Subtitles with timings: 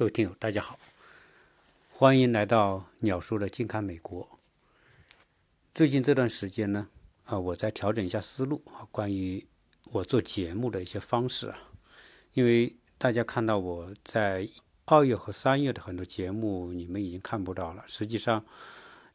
[0.00, 0.78] 各位听友，大家好，
[1.90, 4.26] 欢迎来到鸟叔的近看美国。
[5.74, 6.88] 最近这段时间呢，
[7.26, 9.46] 啊，我在调整一下思路啊，关于
[9.92, 11.58] 我做节目的一些方式啊，
[12.32, 14.48] 因为大家看到我在
[14.86, 17.84] 二月和三月的很多节目，你们已经看不到了。
[17.86, 18.42] 实际上，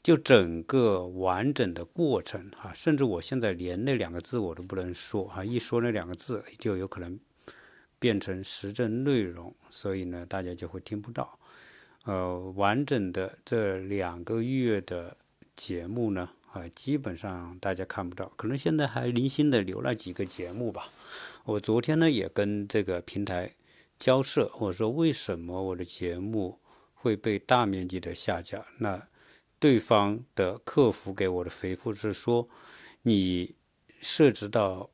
[0.04, 7.20] 就整个完整的过程啊，甚至我现在连那两个字我都不能说啊，一说那两个字就有可能。
[8.06, 11.40] 变成时政内容，所以呢，大家就会听不到。
[12.04, 15.18] 呃，完整的这两个月的
[15.56, 18.32] 节目呢，啊，基本上大家看不到。
[18.36, 20.92] 可能现在还零星的留了几个节目吧。
[21.46, 23.56] 我昨天呢也跟这个平台
[23.98, 26.60] 交涉，我说为什么我的节目
[26.94, 28.64] 会被大面积的下架？
[28.78, 29.02] 那
[29.58, 32.48] 对方的客服给我的回复是说，
[33.02, 33.56] 你
[34.00, 34.92] 涉及到。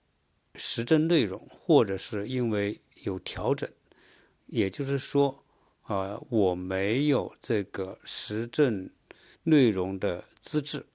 [0.55, 3.69] 时政内容，或者是因为有调整，
[4.47, 5.43] 也就是说，
[5.83, 8.89] 啊，我没有这个时政
[9.43, 10.85] 内容的资质，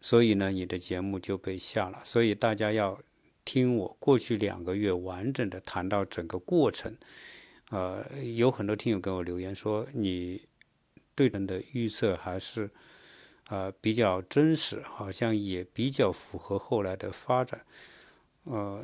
[0.00, 2.00] 所以呢，你的节目就被下了。
[2.04, 2.98] 所以大家要
[3.44, 6.96] 听我过去两个月完整的谈到整个过程。
[7.70, 8.04] 呃，
[8.36, 10.42] 有很多听友给我留言说，你
[11.14, 12.70] 对人的预测还是
[13.44, 17.64] 啊比较真实，好像也比较符合后来的发展。
[18.50, 18.82] 呃，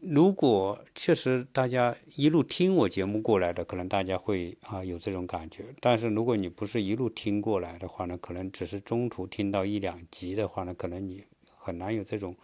[0.00, 5.64] 如果确实大家一路听我节目过来的，可能大家会啊有这种感觉。
[5.80, 11.24] 但是如果你不是一路听过来的话呢，可能只是中途听到一两集的话呢，可能你
[11.56, 12.36] 很难有这种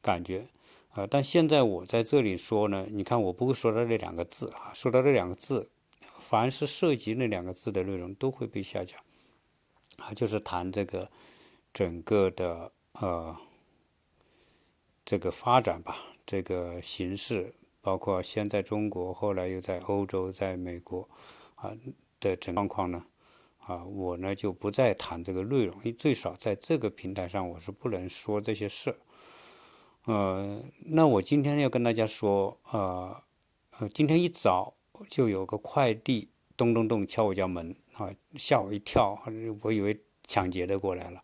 [0.00, 0.46] 感觉
[0.90, 1.04] 啊。
[1.04, 5.68] 但现在我在这里说呢，你看我不会说到这两个字啊，说到这两个字，
[6.20, 8.96] 凡是涉及那两个字的内容都会被下架
[9.96, 11.10] 啊，就是谈这个
[11.74, 12.70] 整个的
[13.00, 13.36] 呃。
[15.10, 21.08] 这个发展吧，这个形势，包括先在中国，后来又在欧洲，在美国，
[21.56, 21.72] 啊
[22.20, 23.04] 的整状况呢，
[23.58, 28.96] 啊，我呢就不再谈这个内容，因为最少在这个平台上，我是不能说这些事。
[30.04, 33.20] 呃，那我今天要跟大家说，呃，
[33.80, 34.72] 呃，今天一早
[35.08, 39.20] 就有个快递咚咚咚敲我家门，啊，吓我一跳，
[39.62, 41.20] 我以为抢劫的过来了，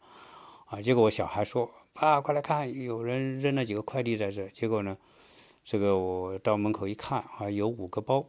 [0.65, 1.71] 啊，结果我小孩说。
[1.97, 4.47] 啊，快来看，有人扔了几个快递在这。
[4.49, 4.99] 结果呢，
[5.65, 8.27] 这个我到门口一看，啊，有五个包，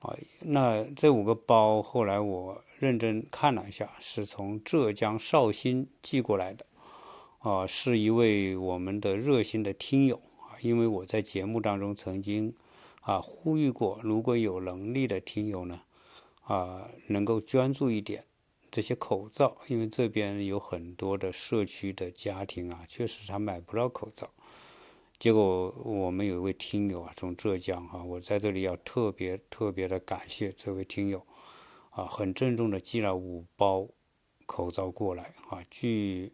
[0.00, 6.64] 啊，那这五个包后来我认真看了一下，是从浙江绍兴寄过来的，
[7.40, 12.54] 啊，是一位我们的热心的听友啊，因为我在节目当中曾经
[13.02, 15.82] 啊呼吁过，如果有能力的听友呢，
[16.44, 18.24] 啊，能够捐助一点。
[18.74, 24.28] 这些口罩，因为这边有很多的社区的家庭啊，确实他买不到口罩。
[25.16, 31.24] 结果我们有一位听友啊，从浙江哈，我在这里要特别特别的感谢这位听友
[31.90, 33.86] 啊，很郑重的寄了五包
[34.44, 35.62] 口罩过来啊。
[35.70, 36.32] 据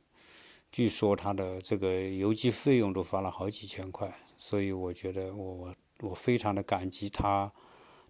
[0.72, 7.52] 据说他的这个邮寄费用都花了好几千块，所以我觉得我我非常的感激他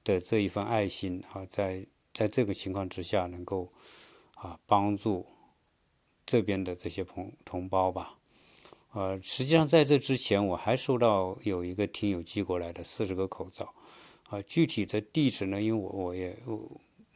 [0.05, 3.73] 的这一份爱心啊，在在这个情况之下能够。
[4.43, 5.27] 啊，帮助
[6.25, 8.17] 这边的这些同同胞吧。
[8.93, 13.73] 呃，实际上在这之前，我还收到有一个听友寄过来的四十个口罩。
[14.29, 16.37] 啊，具体的地址呢，因为我我也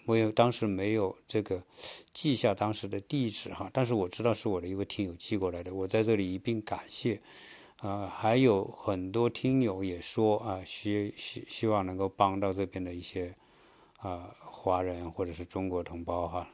[0.06, 1.62] 我也当时没有这个
[2.12, 7.20] 记下当时的地址哈，但是我知道是我的一位听友寄过来的，我在这里一并感谢。
[7.78, 13.34] 啊，还有很多听友也说啊，希希希望能够帮到这边的一些
[13.98, 16.48] 啊华人或者是中国同胞哈。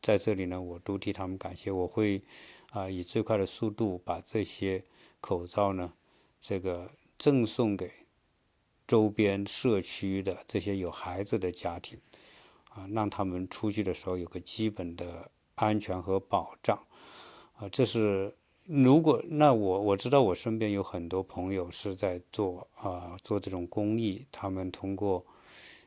[0.00, 1.70] 在这里呢，我都替他们感谢。
[1.70, 2.22] 我会
[2.70, 4.82] 啊，以最快的速度把这些
[5.20, 5.92] 口罩呢，
[6.40, 7.90] 这个赠送给
[8.86, 11.98] 周边社区的这些有孩子的家庭，
[12.70, 16.78] 啊，让他们出去的时候有个基本的安全和保障。
[17.54, 18.32] 啊，这是
[18.66, 25.24] 如果那我我知道我身边有很多朋友是在做啊做这种公益，他们通过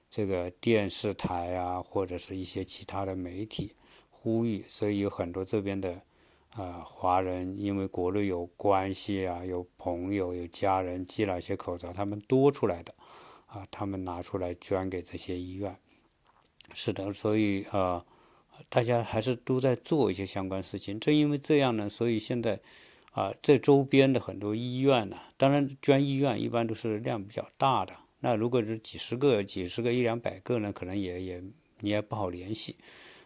[0.09, 3.74] 这个电视台啊，或者是一些其他的媒体。
[4.23, 6.00] 呼吁，所以有很多这边的
[6.51, 12.94] 啊华人，因为国内有关系啊，有朋友、有家人寄了一些口罩，他们多出来的
[13.47, 15.75] 啊，他们拿出来捐给这些医院。
[16.75, 18.06] 是的，所以啊，
[18.69, 21.00] 大家还是都在做一些相关事情。
[21.00, 22.59] 正因为这样呢，所以现在
[23.13, 27.94] 啊，这周边的很多医院呢，当然捐医院一般都是量比较大的。
[28.19, 31.44] 那如果是几十个、几十个、一两百个呢，可能也也
[31.79, 32.75] 你也不好联系。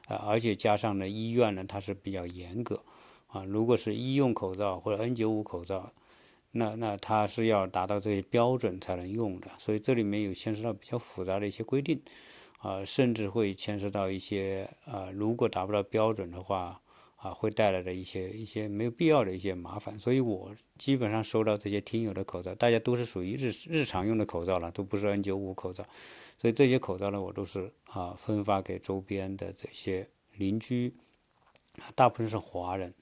[0.07, 2.83] 啊，而且加上呢，医院呢它是比较严格，
[3.27, 5.91] 啊，如果是医用口罩或者 N95 口罩，
[6.51, 12.01] 那那它是要达到这些标准才能用的，所以这里面有牵涉到比较复杂的一些规定，
[12.59, 16.79] 啊，甚至会牵涉到一些啊，如果达不到标准的话，
[17.25, 19.97] 啊，会带来的一些一些没有必要的一些麻烦。
[19.97, 25.83] 所以我基本上收到这些听友的口罩，大家都是属于日日常用的口罩了，都不是 N95 口罩。
[26.37, 30.07] 所以这些口罩呢，我都是啊分发给周边的这些
[30.37, 30.93] 邻居，
[31.95, 32.93] 大部分是华人。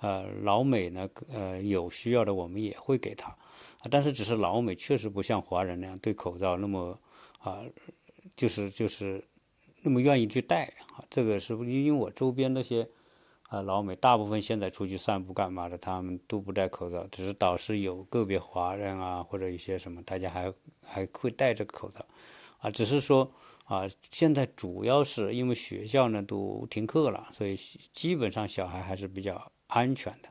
[0.00, 3.36] 呃，老美呢，呃，有需要的我们也会给他，
[3.90, 6.96] 但是只是老美确实不像华人那样对口罩那么
[7.38, 7.64] 啊，
[8.36, 9.24] 就是就是
[9.82, 11.02] 那么愿意去戴啊。
[11.10, 12.86] 这个是因为我周边那些
[13.54, 20.52] 啊老美，大部分现在出去散步干嘛的，他们都不戴口罩，只是导师有个别华人啊或者一些什么，大家还
[20.82, 22.04] 还会戴着口罩
[22.58, 23.30] 啊，只是说
[23.64, 27.56] 啊，现在主要是因为学校呢都停课了，所以
[27.92, 29.50] 基本上小孩还是比较。
[29.66, 30.28] 安全的，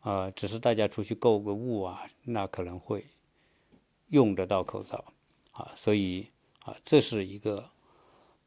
[0.00, 3.04] 呃，只是大家出去购个物啊，那可能会
[4.08, 5.04] 用得到口罩
[5.52, 6.26] 啊，所以
[6.64, 7.70] 啊，这是一个。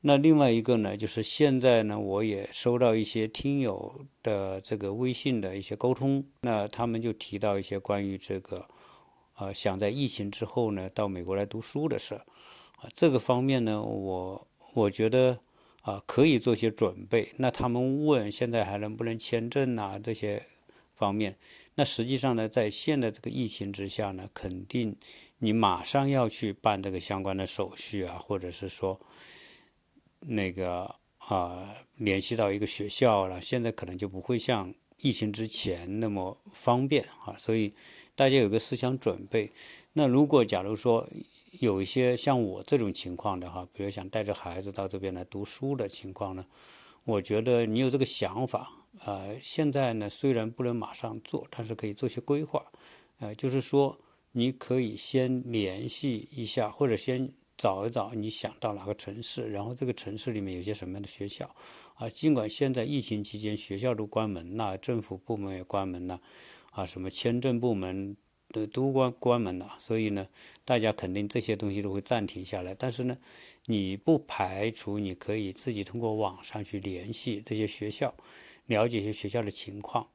[0.01, 8.67] 那另外一个呢，就是现在呢，我也收到一些听友的这个微信的一些沟通，那他们就提到一些关于这个，
[9.37, 12.25] 呃，想在疫情之后呢，到美国来读书的事儿
[12.77, 15.39] 啊，这个方面呢，我我觉得。
[15.81, 17.31] 啊，可以做些准备。
[17.37, 19.97] 那他们问现在还能不能签证啊？
[19.97, 20.43] 这些
[20.93, 21.35] 方面，
[21.73, 24.95] 那实际上呢，在现在这个疫情之下呢，肯定
[25.39, 28.99] 你马上要去办这个相关的手续啊，或者是说
[30.21, 33.39] 那个啊，联系到一个学校了。
[33.41, 37.73] 现在可能就不会像疫情之前那么方便啊，所以
[38.15, 39.51] 大家有个思想准备。
[39.93, 41.07] 那如果假如说，
[41.59, 46.45] 有一些像我这种情况的哈，比如想带着孩子到这边来读书的情况呢，
[47.05, 48.71] 我觉得你有这个想法，
[49.03, 52.63] 呃，现在呢虽然不能马上做，但是可以做些规划，
[53.19, 53.97] 呃，就是说
[54.31, 61.53] 你可以先联系一下，或者先找一找你想到哪个城市，然后这个城市里面有些什么样的学校，
[61.95, 66.21] 啊，尽管现在疫情期间学校都关门了，政府部门也关门了，
[66.71, 68.15] 啊，什么签证部门。
[68.51, 70.27] 都都关关门了，所以呢，
[70.65, 72.73] 大家肯定这些东西都会暂停下来。
[72.73, 73.15] 但是呢，
[73.67, 78.11] 你不排除你可以自己通过网上去联系这些学校，
[78.65, 80.07] 了解一些学校的情况。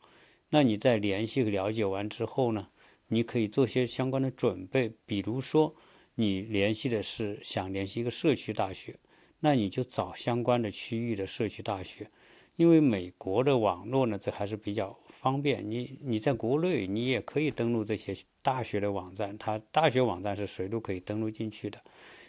[0.49, 2.67] 那你在联系和了解完之后呢，
[3.07, 4.93] 你可以做些相关的准备。
[5.07, 5.73] 比如说，
[6.15, 8.97] 你联系的是想联系一个社区大学，
[9.41, 12.11] 那你就找相关的区域的社区大学，
[12.57, 14.99] 因为美国的网络呢，这还是比较。
[15.25, 21.83] 方便你，你在国内你也可以登录这些大学的网站，它大学网站是谁都可以登录进去的。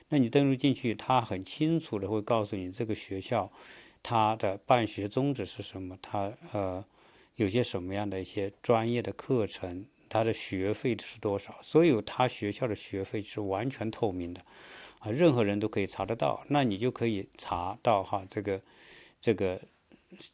[0.08, 3.52] 那你登录进去，它很清楚的会告诉你这个学校
[4.02, 6.86] 它的办学宗旨是什么，它呃
[7.36, 14.42] 有些什么样的一些专业的课程，它的学费是多少，所有他学校的学费是完全透明的
[15.00, 16.44] 啊，任何人都可以查得到。
[16.48, 18.62] 那你就可以查到哈这个
[19.20, 19.62] 这个。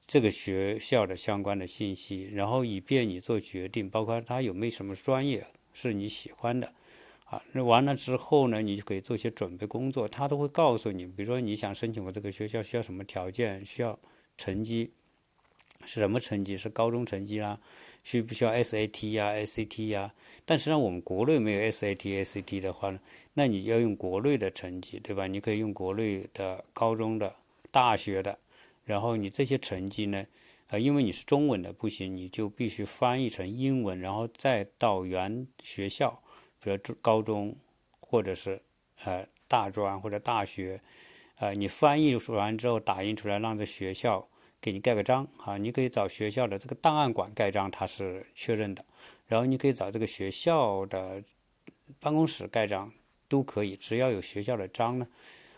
[0.05, 5.43] 这个学校的相关的信息，然后以便你做决定，包括他有没有什么专业
[5.73, 6.71] 是你喜欢的，
[7.25, 13.97] 啊，那完了之后呢，你就可以做些准备工作，他都会告诉你，比如说你想申请我这个学校需要什么条件，需要
[14.37, 14.91] 成绩
[15.85, 17.59] 是什么成绩，是高中成绩啦，
[18.03, 20.13] 需不需要 SAT 呀、ACT 呀？
[20.45, 22.99] 但实际上我们国内没有 SAT、ACT 的话呢，
[23.33, 25.27] 那你要用国内的成绩，对吧？
[25.27, 27.33] 你可以用国内的高中的、
[27.71, 28.37] 大学的。
[28.83, 30.25] 然后你这些成绩呢，
[30.67, 36.19] 呃，因为你是中文的不行，你就必须翻译成英文，然后再到原学校，
[36.61, 37.55] 比如高中
[37.99, 38.59] 或者是
[39.03, 40.81] 呃大专或者大学，
[41.35, 44.27] 呃，你翻译完之后打印出来，让这学校
[44.61, 48.85] 给你盖个章啊，你可以找学校的这个档案馆盖章，它是确认的，
[49.27, 51.23] 然后你可以找这个学校的
[51.99, 52.93] 办公室盖章，
[53.27, 55.07] 都可以，只要有学校的章呢，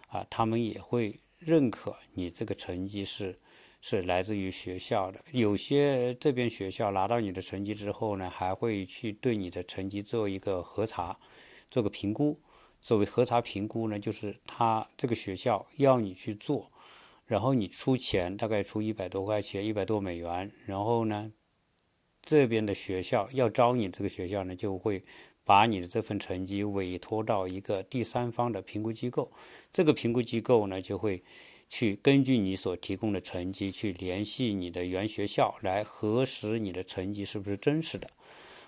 [0.07, 1.19] 啊，他们也会。
[1.45, 3.37] 认可你这个成绩是
[3.81, 11.19] 是来自于学校的，有些这边学校拿到你的成绩之后呢，还会去对你的成绩做一个核查，
[11.69, 12.39] 做个评估。
[12.79, 16.71] 所谓核查评估呢，就是他这个学校要你去做，
[17.33, 21.31] 然后你出钱，大概出一百多块钱，一百多美元，然后呢，
[22.21, 25.03] 这边的学校要招你这个学校呢，就会。
[25.45, 29.29] 把你的这份成绩委托到一个第三方的评估机构，
[29.73, 31.21] 这个评估机构呢就会
[31.67, 38.07] 去根据你所提供的成绩去联系你的原学校来核实你的成绩是不是真实的，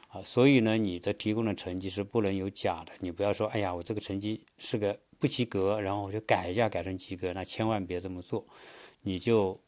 [0.10, 8.46] 啊，所以呢你的提供的成绩是不能有假的，你不要说哎呀我这个成绩是个不及格，然后我就改一下改成及格，那千万别这么做，
[9.02, 9.60] 你就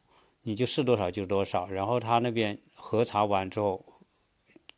[0.44, 3.84] 你就是多少就多少，然后他那边核查完之后。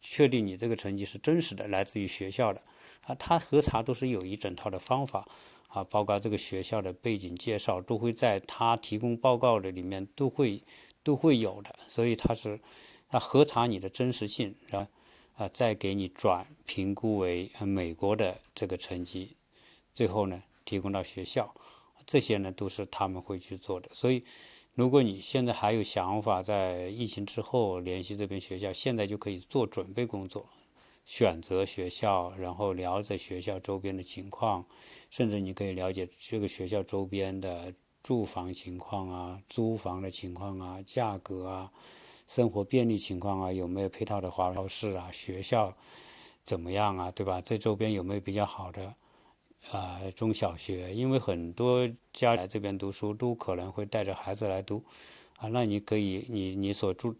[0.02, 2.62] 确定你这个成绩是真实的，来自于学校的，
[3.06, 5.28] 啊，他核查都是有一整套的方法
[5.68, 10.64] 啊，包括这个学校的背景介绍都会在他提供报告的里面都会
[11.04, 12.58] 都会有的，所以他是
[13.10, 14.90] 他核查你的真实性，然后
[15.36, 19.36] 啊再给你转评估为美国的这个成绩，
[19.94, 21.54] 最后呢提供到学校，
[22.06, 24.24] 这些呢都是他们会去做的，所以。
[24.76, 30.46] 如果你现在还有想法，在疫情之后联系这边学校，现在就可以做准备工作，
[31.06, 34.66] 选择学校，然后了解学校周边的情况，
[35.10, 41.70] 甚至你可以了解这个学校周边的住房情况啊、租房的情况啊、价格啊、
[42.26, 45.12] 生活便利情况啊，有没有配套的华超市啊？
[45.12, 45.76] 学校
[46.46, 47.12] 怎么样啊？
[47.12, 47.42] 对吧？
[47.42, 48.96] 这周边有没有比较好的？
[49.72, 54.84] 啊，中小学，因为很多家来这边读书都可能会带着孩子来读，
[55.38, 57.16] 啊，那你可以，你你所住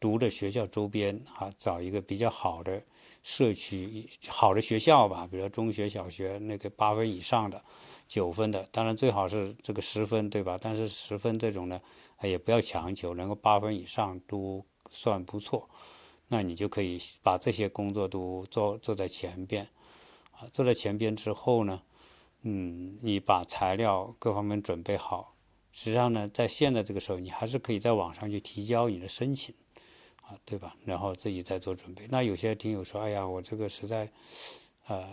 [0.00, 2.82] 读的学校周边啊，找一个比较好的
[3.22, 7.62] 社区，好的学校吧，比如中学、小学那个八分以上的、
[8.08, 10.58] 九分的，当然最好是这个十分，对吧？
[10.60, 11.80] 但是十分这种呢，
[12.22, 15.68] 也不要强求，能够八分以上都算不错，
[16.26, 19.68] 那你就可以把这些工作都做做在前边。
[20.52, 21.82] 坐在前边之后呢，
[22.42, 25.34] 嗯，你把材料各方面准备好，
[25.72, 29.54] 实际上呢，在现在这个时候，你还是可以在网上去提交你的申请，
[30.22, 30.74] 啊，对吧？
[30.84, 32.06] 然后自己再做准备。
[32.08, 34.10] 那有些听友说，哎呀，我这个实在，
[34.86, 35.06] 呃，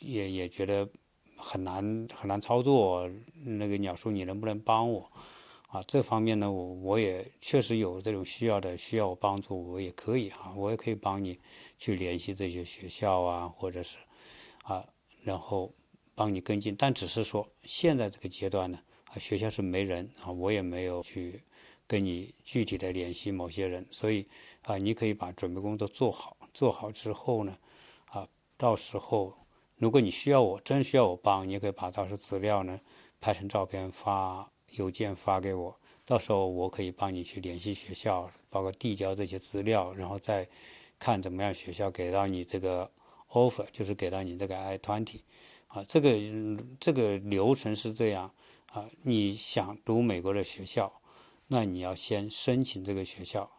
[0.00, 0.88] 也也觉得
[1.36, 3.08] 很难很难操作。
[3.44, 5.10] 那个鸟叔，你能不能帮我？
[5.68, 11.38] 啊，这方面呢，我我也确实有这种需要的，需要我帮助，我也可以哈，我也可以帮你
[11.78, 13.96] 去联系这些学校啊，或者是。
[14.62, 14.86] 啊，
[15.22, 15.72] 然后
[16.14, 21.42] 帮你跟进，但只是说现在这个阶段呢，啊，学校是没人啊，我也没有去
[21.86, 24.26] 跟你具体的联系某些人，所以
[24.62, 27.58] 啊，你可以把准备工作做好，做好之后呢，
[28.06, 29.34] 啊，到时候
[29.76, 32.80] 如果你需要我，真需要我帮，你也可以把到时候资料呢
[33.20, 40.48] 拍成照片发邮件发给我，到时候我可以帮你去联系学校，包括递交这些资料，然后再
[40.98, 42.90] 看怎么样学校给到你这个。
[43.32, 45.20] Offer 就是给到你这个 I twenty，
[45.68, 46.10] 啊，这个
[46.78, 48.30] 这个流程是这样
[48.72, 51.00] 啊，你想读美国的学校，
[51.48, 53.50] 那你要先申请这个学校，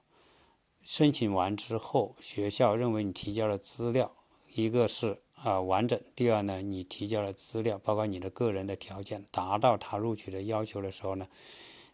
[0.81, 4.15] 申请完之后，学校认为你提交的资料，
[4.53, 11.27] 一个是啊完整，第二呢，你提交的资料，包括你的个人的条件达到他录取的要求的时候呢。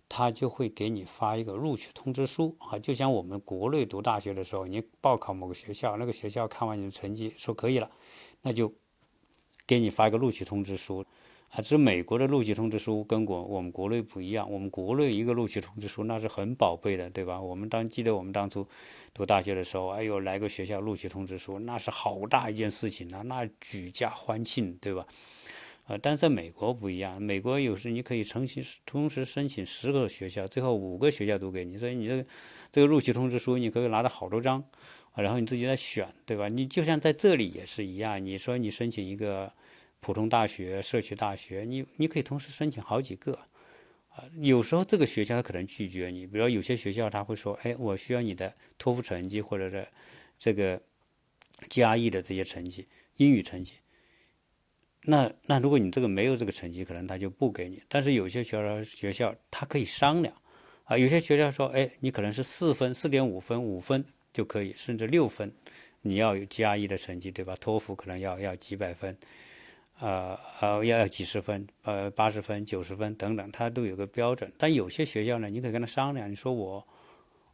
[0.10, 7.90] 他就会给你发一个录取通知书啊，就像我们国内读大学的时候，你报考某个学校，那个学校看完你的成绩说可以了，
[8.42, 8.74] 那就
[9.68, 11.06] 给你发一个录取通知书
[11.52, 11.62] 啊。
[11.62, 17.40] 这美国的录取通知书跟国我们国内不一样，我们国内一个录取通知书那是很宝贝的，对吧？
[17.40, 18.68] 我们当记得我们当初
[19.14, 25.06] 读大学的时候，哎呦，来个学校录取通知书，那是好大一件事情啊，那举家欢庆，对吧？
[25.90, 32.26] 呃，但在美国不一样，美国有时你可以重新同时申请十个学校，最后五个学校都给你，所以你这个
[32.72, 34.64] 这个录取通知书你可以拿到好多张，
[35.16, 36.48] 然后你自己再选，对吧？
[36.48, 39.52] 你就像在这里也是一样，你说你申请一个
[40.00, 43.34] 普通大学、社区大学，你你可以同时申请好几个，
[44.10, 49.88] 啊，有时候这个学校他可能拒绝你，比如说有些学校他会说，哎，我需要你的托福成绩或者是
[50.38, 50.80] 这个
[51.68, 53.74] 加 e 的这些成绩，英语成绩。
[55.04, 57.82] 那那如果你这个没有这个成绩，可能他就不给你。
[57.88, 60.36] 但是有些学校学校他可以商量，
[60.84, 64.04] 啊，有些学校说，哎，你可能是四分、四点五分、五分
[64.34, 65.52] 就可以，甚至六分，
[66.02, 67.56] 你要有加一的成绩，对吧？
[67.62, 69.18] 托福可能要要几百分，
[70.00, 74.52] 呃呃，要要几十分，呃，八十分、九十分等等，他都有个标准。
[74.58, 76.86] 但有些学校呢，你可以跟他商量，你说我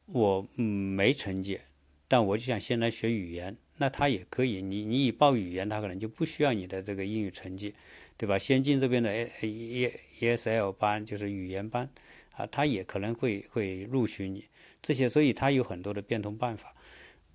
[0.07, 1.59] 我没成绩，
[2.07, 3.55] 但我就想先来学语言。
[3.77, 7.73] 那他也可以，你你以报语言，他可能就不需要你的这个英语成绩，
[8.17, 8.37] 对吧？
[8.37, 11.89] 先进这边的 A E E S L 班就是语言班，
[12.35, 14.45] 啊，他也可能会会录取你
[14.81, 16.73] 这些，所以他有很多的变通办法。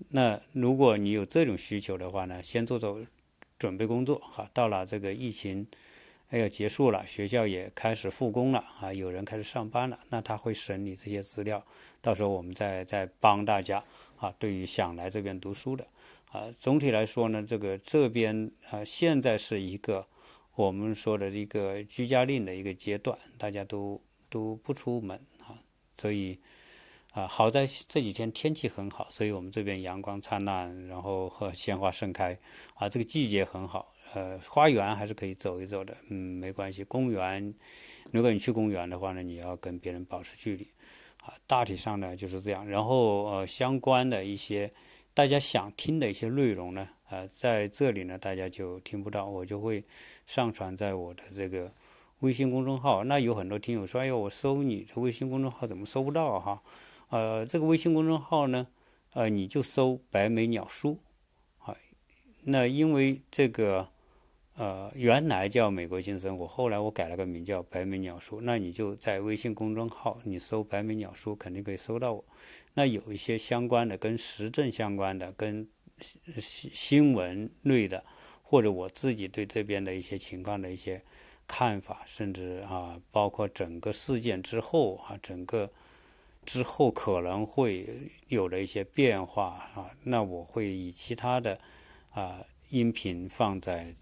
[0.08, 2.98] 那如果你有这种需求的话呢，先做做
[3.58, 5.66] 准备工作，哈，到了这个疫情
[6.30, 11.62] 要结束了，学校也开始复工了，啊，有人开始上班了，那他会审理这些资料，
[12.00, 13.84] 到时候我们再再帮大家，
[14.20, 15.84] 啊，对于想来这边读书的。
[16.30, 20.06] 啊，总体来说呢，这个这边啊，现在是一个
[20.54, 25.58] 我们说的一个居家令的一个阶段，大家都都不出门啊，
[25.96, 26.38] 所以
[27.12, 32.38] 啊，好在这几天天气很好，所以我们这边阳光灿烂，然后和鲜花盛开
[32.74, 36.84] 啊，这个季节很好，呃，花园还是可以走一走的，嗯，没关系。
[36.84, 37.52] 公园，
[38.12, 40.68] 如果你去公园的话呢，你要跟别人保持距离
[41.22, 42.66] 啊，大体上呢就是这样。
[42.68, 44.72] 然后呃，相关的一些。
[45.12, 49.84] 大家想听的一些内容呢，呃，在这里呢大家就听不到，我就会
[50.24, 51.70] 上传在我的这个
[52.20, 53.02] 微信公众号。
[53.02, 56.62] 那有很多听友说：“哎呦，我搜你的微信公众号怎么搜不到哈？”
[57.10, 58.68] 呃，这个微信公众号呢，
[59.12, 60.96] 呃，你就搜“白眉鸟叔”，
[61.58, 61.76] 啊，
[62.44, 63.88] 那因为这个。
[64.60, 68.42] 呃，原来叫美国新生活，后来我改了个名叫白眉鸟叔。
[68.42, 72.22] 那你就在微信公众号，你搜白眉鸟叔，肯定可以搜到我。
[72.74, 75.66] 那有一些相关的，跟时政相关的，跟
[76.02, 78.04] 新新闻类的，
[78.42, 81.02] 或者我自己对这边的一些情况的一些
[81.46, 85.72] 看法，甚至啊，包括整个事件之后啊，整个
[86.44, 87.88] 之后可能会
[88.28, 91.58] 有的一些变化啊，那我会以其他的
[92.10, 93.94] 啊音频放在。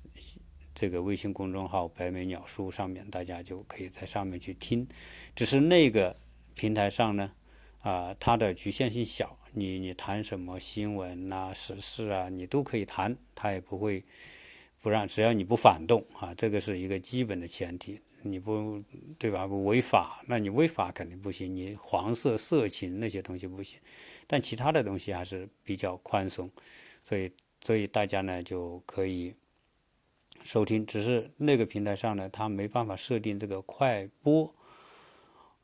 [0.79, 4.87] 这个微信公众号“白眉鸟书”上面，大家就可以在上面去听。
[5.35, 6.17] 只是那个
[6.55, 7.33] 平台上呢，
[7.81, 14.05] 啊，它的局限性小，你你谈什么新闻呐、时事啊，你都可以谈，它也不会
[14.81, 18.01] 不让，只要你不反动啊，这个是一个基本的前提。
[18.23, 18.81] 你不
[19.19, 19.49] 对吧？
[19.49, 21.53] 不违法，那你违法肯定不行。
[21.53, 23.81] 你黄色、色情那些东西不行，
[24.29, 26.49] 但其他的东西还是比较宽松，
[27.03, 27.29] 所以
[27.65, 29.35] 所以大家呢就可以。
[30.43, 34.55] 收听只是那个平台上呢，它没办法设定这个快播。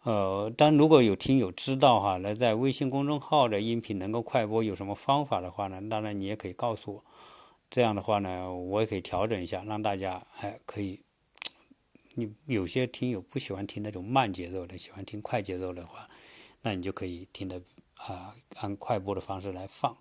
[0.03, 5.81] 呃，但如果有听友知道哈，那在微信公众号的音频能够快播有什么方法的话呢？
[5.89, 7.05] 当然你也可以告诉我。
[7.71, 11.01] 这样的话呢，我也可以调整一下，让大家哎可以。
[12.17, 16.09] 你有些听友不喜欢听那种慢节奏的，喜欢听快节奏的话，
[16.63, 17.61] 那你就可以听的
[17.97, 19.97] 啊，按快播的方式来放。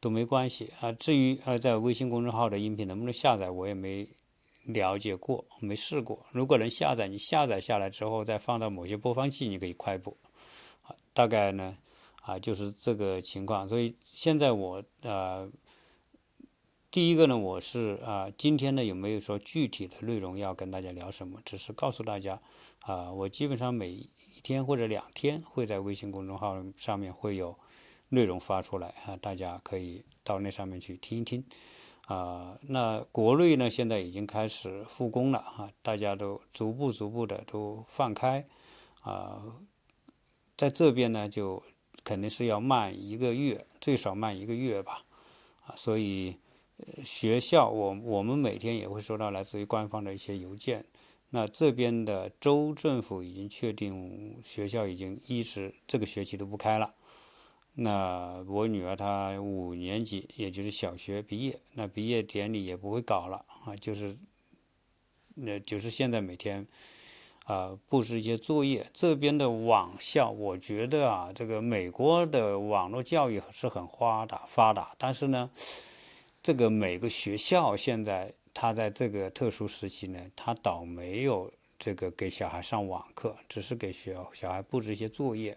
[0.00, 0.90] 都没关系啊。
[0.92, 4.08] 至于呃，在微信公众号的音频能不能下载，我也没
[4.64, 6.24] 了解过，没试过。
[6.32, 10.16] 如果能下载，你下载下来之后再放到某些播放器，你可以快播。
[11.12, 11.76] 大概呢，
[12.22, 13.68] 啊，就是这个情况。
[13.68, 15.50] 所以现在我呃，
[16.90, 21.40] 第一个呢，我是啊，今天呢有没有说具体的内容要跟大家聊什么？
[21.44, 22.40] 只是告诉大家
[22.80, 24.08] 啊，我基本上每一
[24.42, 27.58] 天或者两天会在微信公众号上面会有。
[28.10, 31.42] 内容发出来啊，大家可以到那上面去听一听
[32.06, 32.58] 啊。
[32.60, 38.44] 那国内呢，现在已经开始复工了啊，大家都逐步逐步的都放开
[39.00, 39.42] 啊。
[40.56, 41.62] 在这边呢，就
[42.04, 45.02] 肯定是要慢一个月，最少慢一个月吧
[45.64, 45.74] 啊。
[45.76, 46.36] 所以
[47.04, 50.84] 学校，我我们每天也会收到来自于官方的一些邮件。
[51.30, 56.92] 那这边的州政府已经确定，学校已经一直这个学期都不开了。
[57.74, 64.16] 那我女儿她五年级，也就是小学毕业，那毕业典礼也不会搞了啊，就是，
[65.34, 66.66] 那就是现在每天
[67.44, 68.86] 啊布置一些作业。
[68.92, 75.48] 这边的网校，我觉得啊，这个美国的网络教育是很发达发达，但是呢，
[76.42, 85.56] 这个每个学校现在他在这个特殊时期呢，他倒没有这个给小孩上网课，只是给学小孩布置一些作业。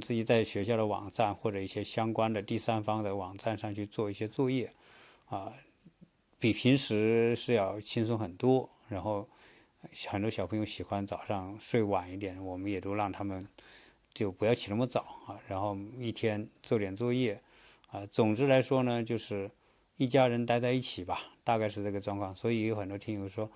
[0.00, 4.70] 自己在学校的网站或者一些相关的第三方的网站上去做一些作业，
[5.26, 5.52] 啊，
[6.38, 8.68] 比平时是要轻松很多。
[8.88, 9.28] 然后
[10.08, 13.46] 很多小朋友喜欢早上睡晚一点，我们也都让他们
[14.12, 15.38] 就不要起那么早啊。
[15.48, 17.40] 然后一天做点作业，
[17.88, 19.50] 啊，总之来说呢，就是
[19.96, 22.34] 一家人待在一起吧，大概是这个状况。
[22.34, 23.50] 所以有很多听友说，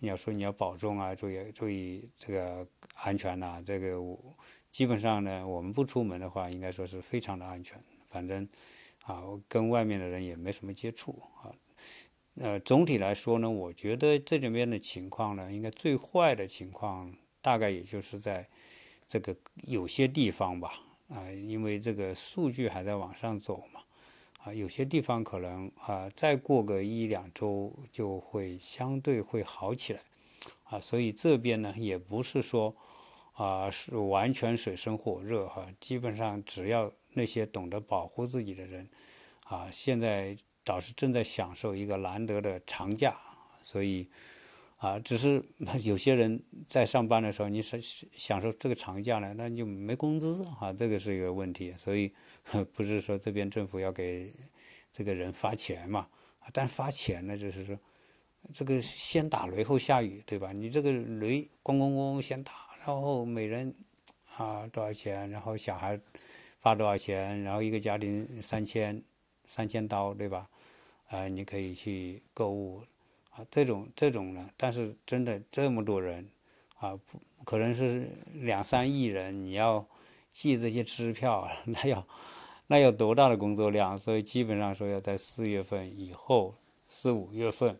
[0.00, 3.96] 你要说你要保重啊，注意注意这个安全呐，这个。
[4.76, 7.82] 基本上呢，我们不出门的话，应该说是非常的安全。
[8.10, 8.46] 反正
[9.04, 11.48] 啊，跟外面的人也没什么接触啊。
[12.34, 17.10] 呃，总体来说呢，我觉得这里面的情况呢，应该最坏的情况
[17.40, 18.46] 大概也就是在
[19.08, 19.34] 这个
[19.66, 20.74] 有些地方吧
[21.08, 23.80] 啊，因为这个数据还在往上走嘛
[24.44, 30.00] 啊，有些地方可能啊，再过个一两周就会相对会好起来
[30.64, 30.78] 啊。
[30.78, 32.76] 所以这边呢，也不是说。
[33.36, 35.66] 啊，是完全水深火热哈。
[35.78, 38.88] 基本上只要那些懂得保护自己的人，
[39.44, 43.14] 啊，现在倒是正在享受一个难得的长假。
[43.60, 44.08] 所以，
[44.78, 45.44] 啊，只是
[45.84, 47.78] 有些人在上班的时候，你是
[48.14, 51.74] 享受这个长假呢，那就没工资啊，这个是一个问题。
[51.76, 52.10] 所以，
[52.72, 54.32] 不是说这边政府要给
[54.92, 56.06] 这个人发钱嘛？
[56.52, 57.78] 但发钱呢，就是说，
[58.54, 60.52] 这个先打雷后下雨，对吧？
[60.52, 62.65] 你这个雷咣咣咣先打。
[62.86, 63.74] 然后每人
[64.36, 65.28] 啊多少钱？
[65.28, 65.98] 然后小孩
[66.60, 67.42] 发多少钱？
[67.42, 69.02] 然后一个家庭三千
[69.44, 70.48] 三千刀，对吧？
[71.08, 72.80] 啊，你可以去购物
[73.30, 76.28] 啊，这种这种呢，但是真的这么多人
[76.78, 76.96] 啊，
[77.44, 79.84] 可能是两三亿人，你要
[80.30, 82.06] 寄这些支票， 那要
[82.68, 83.98] 那有多大的工作量？
[83.98, 86.54] 所以基本上说要在四月份以后，
[86.88, 87.76] 四五月份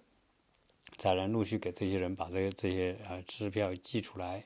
[0.99, 4.42] 才能陆续给这些人把这个这些啊支票寄出来。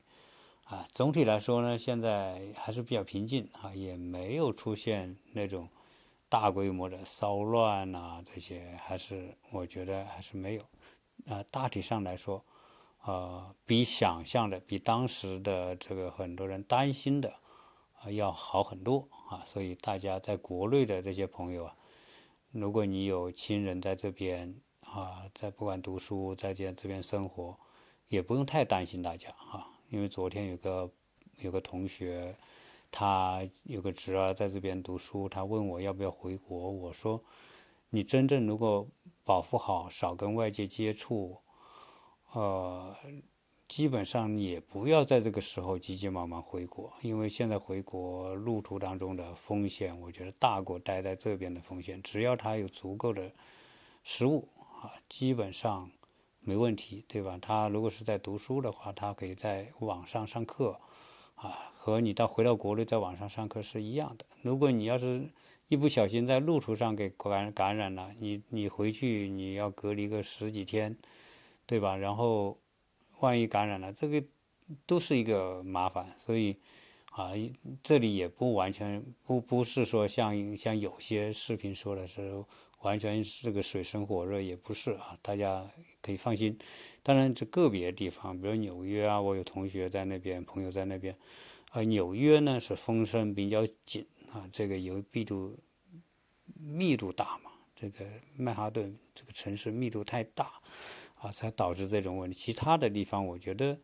[0.70, 5.68] 啊，总体来说呢，现在还是比较平静啊，也没有出现那种
[6.28, 10.62] 大规模的骚乱呐，这些还是我觉得还是没有。
[11.26, 12.44] 啊，大体上来说，
[13.02, 17.34] 呃，比想象的，比当时的这个很多人担心的
[18.00, 19.42] 啊要好很多啊。
[19.44, 21.74] 所以大家在国内的这些朋友啊，
[22.52, 24.54] 如果你有亲人在这边
[24.84, 27.58] 啊，在不管读书，在这这边生活，
[28.06, 29.66] 也不用太担心大家啊。
[29.90, 30.90] 因为昨天有个
[31.38, 32.34] 有个同学，
[32.92, 36.70] 他有个侄儿在这边读书，他问我要不要回国。
[36.70, 37.20] 我说，
[37.90, 38.88] 你真正如果
[39.24, 41.36] 保护好，少跟外界接触，
[42.32, 42.94] 呃，
[43.66, 52.00] 基本上也不要在这个时候急急忙忙回国，因为现在回国路途当中的风险，我觉得大过待在这边的风险。
[52.00, 53.32] 只要他有足够的
[54.04, 54.48] 食物
[54.80, 55.90] 啊，基本上。
[56.42, 57.38] 没问题，对吧？
[57.40, 60.80] 他如果是在读书的话，他可以在网上上课，
[61.34, 64.24] 啊，和你到回到国内在网上上课是一样的。
[64.40, 65.28] 如果你要是
[65.68, 70.96] 一不小心在路途上给感感染了，你你回去你要隔离个十几天，
[71.66, 71.94] 对吧？
[71.94, 72.58] 然后
[73.20, 74.24] 万一感染了，这个
[74.86, 76.14] 都是一个麻烦。
[76.16, 76.56] 所以
[77.12, 77.32] 啊，
[77.82, 82.42] 这里也不完全不不是说像像有些视频说的是。
[82.80, 86.58] 完全是这个水深火热也不是啊，大家可以放心。
[87.02, 91.16] 当然，这个别的地方，比如纽约啊，我有同学在那边，朋友在那边。
[91.72, 95.58] 啊，纽约呢是风声比较紧啊，这个有密度
[96.54, 98.04] 密度大嘛，这个
[98.36, 100.52] 曼哈顿这个城市密度太大
[101.20, 102.36] 啊，才导致这种问题。
[102.36, 103.78] 其他的地方，我觉得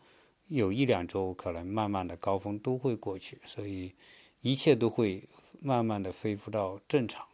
[0.48, 3.94] 有一两周可能慢慢的高峰都会过去，所以
[4.40, 5.22] 一切都会
[5.60, 7.26] 慢慢的恢复到正常。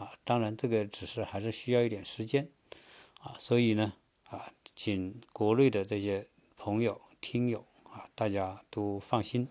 [0.00, 2.48] 啊，当然这个只是还是需要一点时间，
[3.20, 3.92] 啊，所以呢，
[4.30, 9.46] 啊，请国内的这些朋友、听友啊，大家都放心，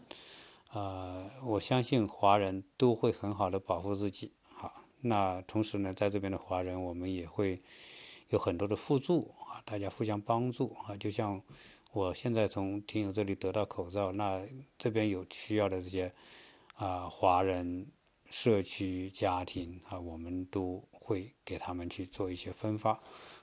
[0.69, 7.61] 啊，我相信华人都会很好的保护自己，好，那同时呢，在这边的华人，我们也会
[8.29, 11.39] 有很多的互助啊，大家互相帮助啊，就像
[11.91, 14.41] 我现在从听友这里得到口罩，那
[14.79, 16.11] 这边有需要的这些
[16.73, 17.85] 啊华人。
[18.29, 22.91] 社区家庭啊，我们都会给他们去做一些分发，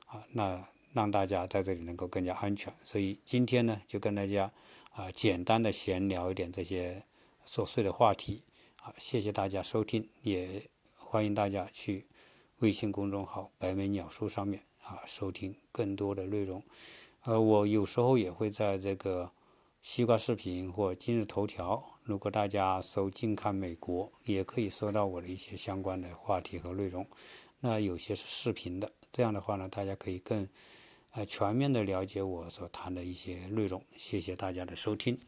[0.06, 2.72] 啊，那让大家在这里能够更加安全。
[2.82, 4.50] 所以今天呢，就跟大家
[4.92, 7.02] 啊简单的闲聊一点这些
[7.46, 8.42] 琐碎的话题，
[8.82, 10.62] 啊，谢谢大家收听，也
[10.94, 12.06] 欢迎大家去
[12.58, 16.62] 微信公众号“白眉鸟叔”上面啊收听更多的内容。
[17.24, 19.30] 呃，我有时候也会在这个。
[19.82, 27.04] 西瓜视频或今日头条，如果大家搜“近看美国”，也可以搜到我的一些相关的话题和内容。
[27.58, 30.48] 那有些是视频的，这样的话呢，大家可以更
[31.10, 33.82] 呃全面的了解我所谈的一些内容。
[33.96, 35.18] 谢谢大家的收听。